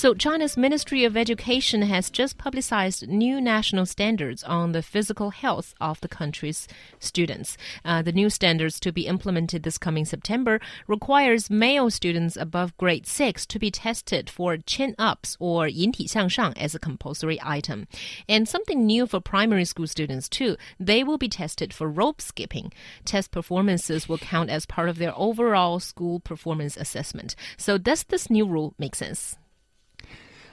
[0.00, 5.75] So, China's Ministry of Education has just publicized new national standards on the physical health
[5.81, 6.65] of the country's
[6.97, 7.57] students.
[7.83, 13.05] Uh, the new standards to be implemented this coming September requires male students above grade
[13.05, 17.85] 6 to be tested for chin ups or 引体向上as a compulsory item.
[18.29, 20.55] And something new for primary school students too.
[20.79, 22.71] They will be tested for rope skipping.
[23.03, 27.35] Test performances will count as part of their overall school performance assessment.
[27.57, 29.37] So does this new rule make sense?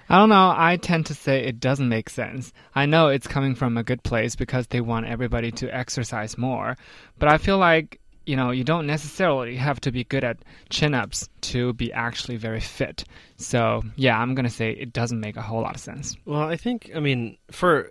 [0.08, 0.54] I don't know.
[0.56, 2.52] I tend to say it doesn't make sense.
[2.74, 6.76] I know it's coming from a good place because they want everybody to exercise more,
[7.18, 10.36] but I feel like you know, you don't necessarily have to be good at
[10.68, 13.04] chin ups to be actually very fit.
[13.38, 16.14] So, yeah, I'm going to say it doesn't make a whole lot of sense.
[16.26, 17.90] Well, I think, I mean, for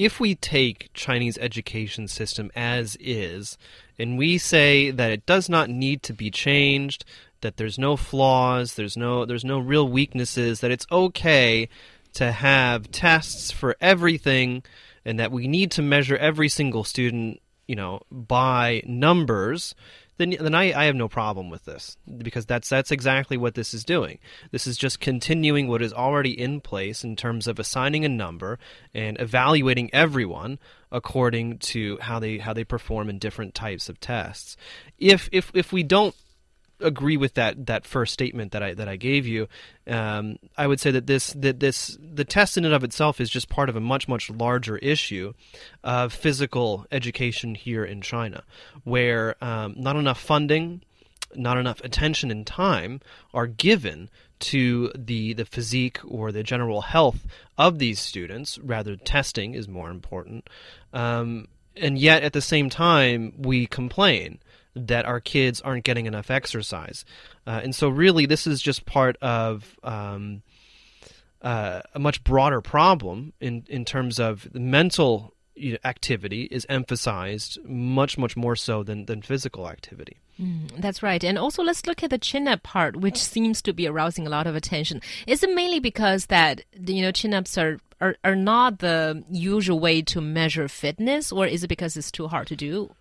[0.00, 3.58] if we take Chinese education system as is
[3.98, 7.04] and we say that it does not need to be changed,
[7.42, 11.68] that there's no flaws, there's no there's no real weaknesses, that it's okay
[12.14, 14.62] to have tests for everything
[15.04, 17.38] and that we need to measure every single student
[17.70, 19.76] you know, by numbers,
[20.20, 23.72] then then I, I have no problem with this because that's that's exactly what this
[23.72, 24.18] is doing.
[24.50, 28.58] This is just continuing what is already in place in terms of assigning a number
[28.92, 30.58] and evaluating everyone
[30.92, 34.58] according to how they how they perform in different types of tests.
[34.98, 36.14] If if if we don't
[36.80, 39.48] agree with that that first statement that I that I gave you.
[39.86, 43.30] Um, I would say that this that this the test in and of itself is
[43.30, 45.32] just part of a much much larger issue
[45.82, 48.44] of physical education here in China,
[48.84, 50.82] where um, not enough funding,
[51.34, 53.00] not enough attention and time
[53.32, 57.26] are given to the the physique or the general health
[57.58, 58.58] of these students.
[58.58, 60.48] Rather, testing is more important.
[60.92, 64.40] Um, and yet, at the same time, we complain
[64.74, 67.04] that our kids aren't getting enough exercise.
[67.46, 70.42] Uh, and so, really, this is just part of um,
[71.42, 75.34] uh, a much broader problem in, in terms of the mental
[75.84, 80.16] activity is emphasized much, much more so than, than physical activity.
[80.40, 81.22] Mm, that's right.
[81.22, 84.30] And also, let's look at the chin up part, which seems to be arousing a
[84.30, 85.02] lot of attention.
[85.26, 89.78] Is it mainly because that, you know, chin ups are are, are not the usual
[89.78, 92.94] way to measure fitness, or is it because it's too hard to do?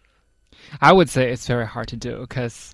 [0.82, 2.74] I would say it's very hard to do because,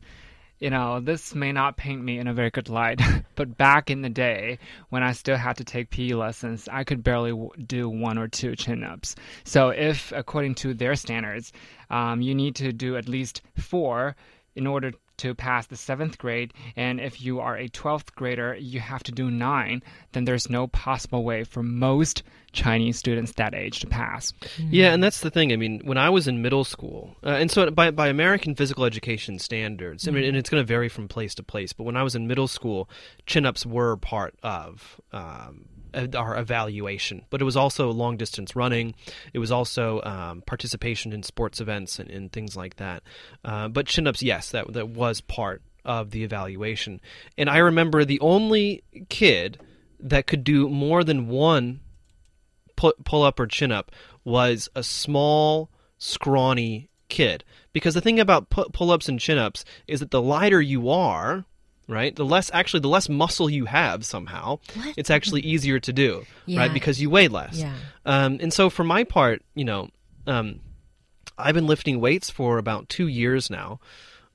[0.60, 3.02] you know, this may not paint me in a very good light,
[3.36, 4.60] but back in the day
[4.90, 7.34] when I still had to take PE lessons, I could barely
[7.66, 9.16] do one or two chin ups.
[9.44, 11.52] So, if according to their standards,
[11.90, 14.16] um, you need to do at least four
[14.56, 18.80] in order to pass the seventh grade, and if you are a 12th grader, you
[18.80, 19.82] have to do nine,
[20.12, 24.34] then there's no possible way for most Chinese students that age to pass.
[24.58, 25.52] Yeah, and that's the thing.
[25.52, 28.86] I mean, when I was in middle school, uh, and so by, by American physical
[28.86, 31.98] education standards, I mean, and it's going to vary from place to place, but when
[31.98, 32.90] I was in middle school,
[33.26, 35.66] chin ups were part of um,
[36.16, 38.96] our evaluation, but it was also long distance running.
[39.34, 43.04] It was also um, participation in sports events and, and things like that.
[43.44, 47.00] Uh, but chin ups, yes, that that was part of the evaluation.
[47.38, 49.60] And I remember the only kid
[50.00, 51.80] that could do more than one
[52.76, 53.92] pull up or chin up
[54.24, 57.44] was a small, scrawny kid.
[57.74, 61.46] Because the thing about pull ups and chin ups is that the lighter you are,
[61.88, 62.16] right?
[62.16, 64.94] The less actually the less muscle you have somehow, what?
[64.98, 66.60] it's actually easier to do, yeah.
[66.60, 66.74] right?
[66.74, 67.58] Because you weigh less.
[67.58, 67.76] Yeah.
[68.06, 69.90] Um, and so for my part, you know,
[70.28, 70.62] um,
[71.38, 73.80] I've been lifting weights for about two years now,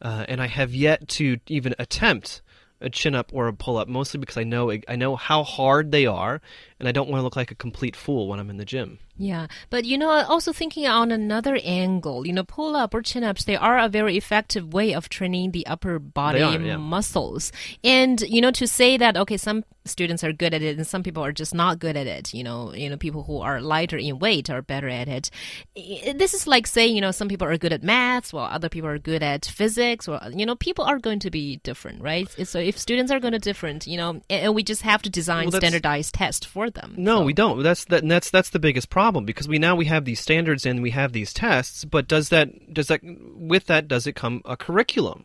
[0.02, 2.42] uh, and I have yet to even attempt
[2.80, 5.92] a chin up or a pull up, mostly because I know I know how hard
[5.92, 6.40] they are,
[6.78, 8.98] and I don't want to look like a complete fool when I'm in the gym.
[9.20, 13.22] Yeah, but you know, also thinking on another angle, you know, pull up or chin
[13.22, 16.78] ups, they are a very effective way of training the upper body are, yeah.
[16.78, 17.52] muscles.
[17.84, 21.02] And you know, to say that okay, some students are good at it and some
[21.02, 22.32] people are just not good at it.
[22.32, 25.30] You know, you know, people who are lighter in weight are better at it.
[25.74, 28.88] This is like saying, you know, some people are good at maths while other people
[28.88, 32.26] are good at physics, or you know, people are going to be different, right?
[32.48, 35.50] So if students are going to different, you know, and we just have to design
[35.50, 36.94] well, standardized tests for them.
[36.96, 37.24] No, so.
[37.24, 37.62] we don't.
[37.62, 38.08] That's that.
[38.08, 40.90] That's that's the biggest problem problem because we now we have these standards and we
[40.90, 45.24] have these tests, but does that does that with that does it come a curriculum?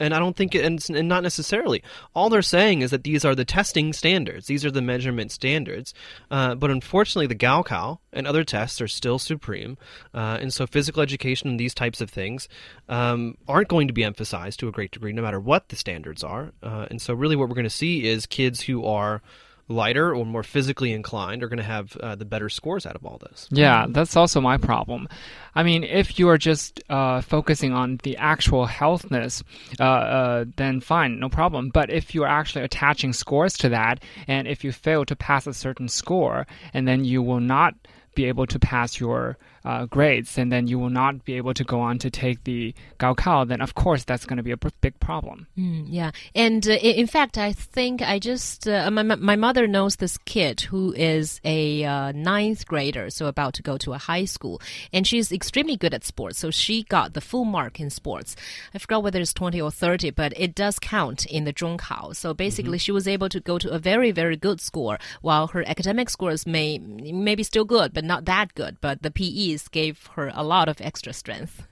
[0.00, 1.80] And I don't think it, and, and not necessarily.
[2.12, 4.48] All they're saying is that these are the testing standards.
[4.48, 5.94] These are the measurement standards.
[6.28, 9.78] Uh, but unfortunately, the Gaokao and other tests are still supreme.
[10.12, 12.48] Uh, and so physical education and these types of things
[12.88, 16.24] um, aren't going to be emphasized to a great degree, no matter what the standards
[16.24, 16.50] are.
[16.64, 19.22] Uh, and so really what we're going to see is kids who are
[19.68, 23.04] lighter or more physically inclined are going to have uh, the better scores out of
[23.04, 23.48] all this.
[23.50, 25.08] Yeah, that's also my problem.
[25.54, 29.42] I mean, if you are just uh, focusing on the actual healthness,
[29.78, 31.70] uh, uh, then fine, no problem.
[31.70, 35.46] But if you are actually attaching scores to that, and if you fail to pass
[35.46, 37.74] a certain score, and then you will not
[38.14, 41.64] be able to pass your uh, grades, and then you will not be able to
[41.64, 44.98] go on to take the Gaokao, then of course that's going to be a big
[44.98, 45.46] problem.
[45.56, 49.96] Mm, yeah, and uh, in fact, I think I just uh, my my mother knows
[49.96, 54.24] this kid who is a uh, ninth grader, so about to go to a high
[54.24, 54.60] school,
[54.92, 56.38] and she's extremely good at sports.
[56.38, 58.34] So she got the full mark in sports.
[58.74, 62.16] I forgot whether it's twenty or thirty, but it does count in the Zhongkao.
[62.16, 62.84] So basically, mm -hmm.
[62.84, 66.46] she was able to go to a very very good score, while her academic scores
[66.46, 68.78] may maybe still good, but not that good.
[68.80, 71.66] But the PEs gave her a lot of extra strength.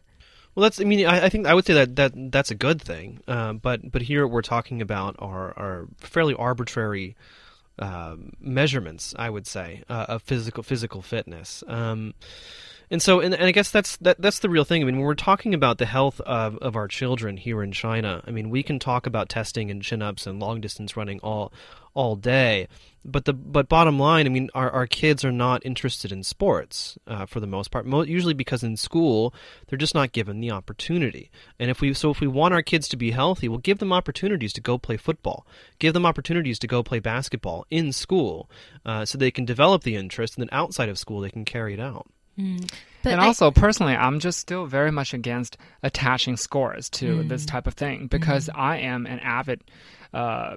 [0.54, 0.80] Well, that's.
[0.80, 3.20] I mean, I, I think I would say that that that's a good thing.
[3.28, 7.16] Uh, but but here we're talking about our our fairly arbitrary
[7.78, 9.14] uh, measurements.
[9.18, 11.62] I would say uh, of physical physical fitness.
[11.66, 12.14] Um,
[12.90, 14.82] and so, and, and, I guess that's that, that's the real thing.
[14.82, 18.22] I mean, when we're talking about the health of, of our children here in China,
[18.26, 21.52] I mean, we can talk about testing and chin ups and long distance running all
[21.94, 22.68] all day,
[23.04, 26.98] but the but bottom line, I mean, our, our kids are not interested in sports
[27.06, 27.86] uh, for the most part.
[27.86, 29.32] Mo- usually because in school
[29.68, 31.30] they're just not given the opportunity.
[31.58, 33.92] And if we so if we want our kids to be healthy, we'll give them
[33.92, 35.46] opportunities to go play football,
[35.78, 38.50] give them opportunities to go play basketball in school,
[38.84, 41.74] uh, so they can develop the interest, and then outside of school they can carry
[41.74, 42.08] it out.
[42.40, 42.70] Mm.
[43.04, 47.28] and I, also, personally, I'm just still very much against attaching scores to mm.
[47.28, 48.58] this type of thing because mm.
[48.58, 49.62] I am an avid
[50.12, 50.56] uh,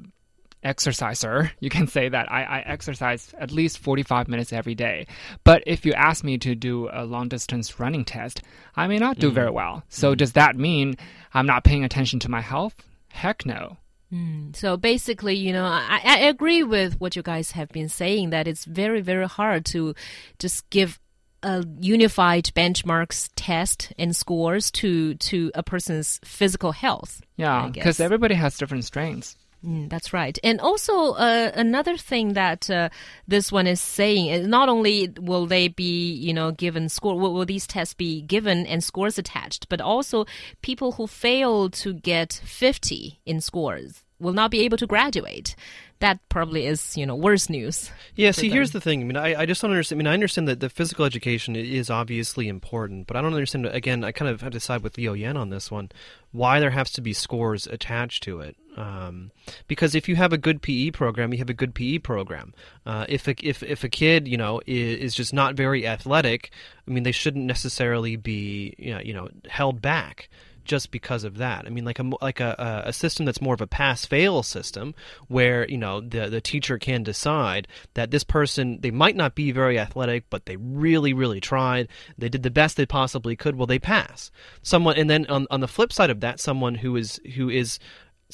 [0.64, 1.52] exerciser.
[1.60, 5.08] You can say that I, I, exercise at least 45 minutes every day.
[5.44, 8.42] But if you ask me to do a long distance running test,
[8.76, 9.34] I may not do mm.
[9.34, 9.84] very well.
[9.90, 10.18] So, mm.
[10.18, 10.96] does that mean
[11.34, 12.76] I'm not paying attention to my health?
[13.10, 13.78] Heck no.
[14.14, 14.56] Mm.
[14.56, 18.48] So basically, you know, I, I agree with what you guys have been saying that
[18.48, 19.96] it's very, very hard to
[20.38, 21.00] just give
[21.44, 27.22] a unified benchmarks test and scores to to a person's physical health.
[27.38, 29.36] Yeah, because everybody has different strengths.
[29.66, 30.38] Mm, that's right.
[30.44, 32.90] And also, uh, another thing that uh,
[33.28, 37.34] this one is saying is not only will they be, you know, given score, will,
[37.34, 40.26] will, these tests be given and scores attached, but also
[40.62, 45.56] people who fail to get 50 in scores will not be able to graduate
[46.04, 47.90] that probably is you know worse news.
[48.16, 48.32] Yeah.
[48.32, 48.56] See, them.
[48.56, 49.02] here's the thing.
[49.02, 49.98] I mean, I, I just don't understand.
[49.98, 53.66] I mean, I understand that the physical education is obviously important, but I don't understand.
[53.68, 55.90] Again, I kind of have to side with Leo Yan on this one.
[56.34, 58.58] Why there has to be scores attached to it?
[58.76, 59.32] Um,
[59.68, 62.54] because if you have a good PE program, you have a good PE program.
[62.86, 66.52] Uh, if a, if if a kid you know is, is just not very athletic,
[66.86, 70.30] I mean, they shouldn't necessarily be you know, you know held back
[70.66, 71.66] just because of that.
[71.66, 74.96] I mean, like a like a, a system that's more of a pass fail system,
[75.28, 79.52] where you know the the teacher can decide that this person they might not be
[79.52, 81.88] very athletic, but they really really tried.
[82.18, 83.56] They did the best they possibly could.
[83.56, 84.32] Well, they pass.
[84.62, 87.80] Someone, and then on on the flip side of that, someone who is who is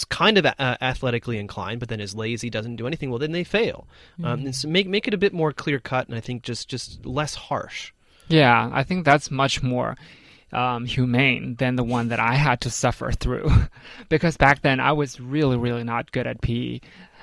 [0.05, 3.09] kind of uh, athletically inclined, but then is lazy, doesn't do anything.
[3.09, 3.87] Well, then they fail.
[4.19, 4.25] Um, mm-hmm.
[4.25, 6.69] Um, and so make make it a bit more clear cut, and I think just
[6.69, 7.91] just less harsh.
[8.27, 9.97] Yeah, I think that's much more
[10.51, 13.49] um, humane than the one that I had to suffer through.
[14.09, 16.79] because back then I was really, really not good at PE.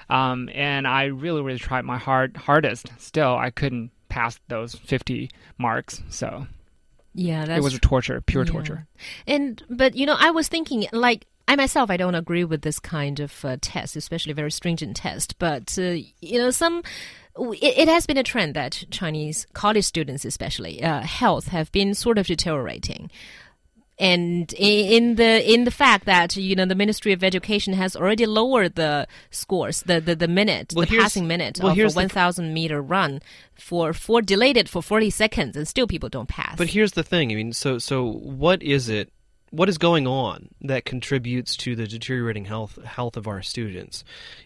[0.09, 2.91] Um, and I really, really tried my hard hardest.
[2.99, 6.03] Still, I couldn't pass those 50 marks.
[6.11, 6.47] So
[7.15, 8.53] yeah, it was a torture, pure yeah.
[8.53, 8.87] torture.
[9.27, 12.79] And but you know, I was thinking like I myself, I don't agree with this
[12.79, 15.39] kind of uh, test, especially very stringent test.
[15.39, 16.83] But uh, you know, some
[17.39, 21.95] it, it, has been a trend that Chinese college students, especially uh, health, have been
[21.95, 23.11] sort of deteriorating.
[23.99, 28.27] And in the in the fact that you know the Ministry of Education has already
[28.27, 32.11] lowered the scores, the the, the minute, well, the passing minute well, of a one
[32.11, 33.23] thousand meter run
[33.55, 36.57] for for delayed it for forty seconds, and still people don't pass.
[36.59, 39.11] But here's the thing: I mean, so so what is it
[39.51, 44.05] what is going on that contributes to the deteriorating health health of our students?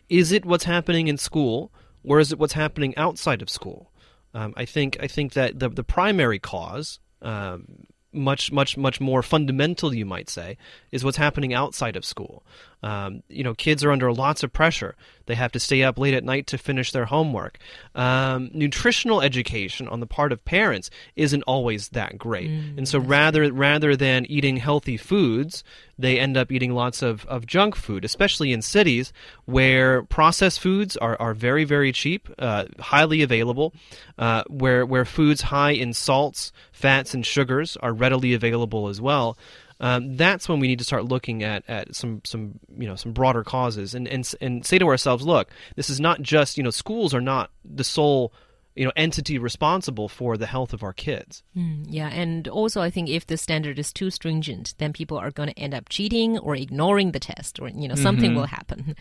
[0.09, 1.73] Is it what's happening in school?
[2.05, 3.91] or is it what's happening outside of school?
[4.35, 9.23] Um, I think I think that the the primary cause, um, much much much more
[9.23, 10.57] fundamental, you might say,
[10.93, 12.45] is what's happening outside of school.
[12.83, 14.97] Um, you know, kids are under lots of pressure.
[15.27, 17.59] They have to stay up late at night to finish their homework.
[17.95, 22.99] Um, nutritional education on the part of parents isn't always that great, mm, and so
[22.99, 25.63] rather rather than eating healthy foods,
[25.99, 29.13] they end up eating lots of, of junk food, especially in cities
[29.45, 33.73] where processed foods are, are very very cheap, uh, highly available,
[34.19, 39.37] uh, where where foods high in salts, fats, and sugars are readily available as well.
[39.81, 43.13] Um, that's when we need to start looking at, at some some you know some
[43.13, 46.71] broader causes and, and and say to ourselves, look, this is not just you know
[46.71, 48.33] schools are not the sole
[48.77, 51.43] you know entity responsible for the health of our kids.
[51.57, 55.31] Mm, yeah, and also I think if the standard is too stringent, then people are
[55.31, 58.95] going to end up cheating or ignoring the test, or you know something will happen.